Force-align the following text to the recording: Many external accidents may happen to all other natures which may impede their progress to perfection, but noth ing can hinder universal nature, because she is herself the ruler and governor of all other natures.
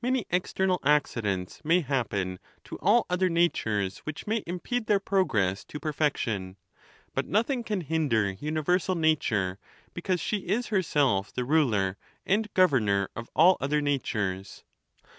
Many 0.00 0.24
external 0.30 0.80
accidents 0.82 1.60
may 1.66 1.82
happen 1.82 2.38
to 2.64 2.78
all 2.78 3.04
other 3.10 3.28
natures 3.28 3.98
which 4.06 4.26
may 4.26 4.42
impede 4.46 4.86
their 4.86 4.98
progress 4.98 5.64
to 5.66 5.78
perfection, 5.78 6.56
but 7.12 7.26
noth 7.26 7.50
ing 7.50 7.64
can 7.64 7.82
hinder 7.82 8.30
universal 8.40 8.94
nature, 8.94 9.58
because 9.92 10.18
she 10.18 10.38
is 10.48 10.68
herself 10.68 11.30
the 11.34 11.44
ruler 11.44 11.98
and 12.24 12.48
governor 12.54 13.10
of 13.14 13.28
all 13.36 13.58
other 13.60 13.82
natures. 13.82 14.64